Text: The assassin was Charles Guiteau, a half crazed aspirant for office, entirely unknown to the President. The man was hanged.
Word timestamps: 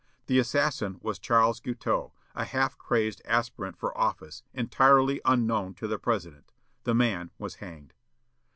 The 0.25 0.39
assassin 0.39 0.97
was 1.03 1.19
Charles 1.19 1.59
Guiteau, 1.59 2.11
a 2.33 2.43
half 2.43 2.75
crazed 2.75 3.21
aspirant 3.23 3.77
for 3.77 3.95
office, 3.95 4.41
entirely 4.51 5.21
unknown 5.25 5.75
to 5.75 5.87
the 5.87 5.99
President. 5.99 6.51
The 6.85 6.95
man 6.95 7.29
was 7.37 7.57
hanged. 7.61 7.93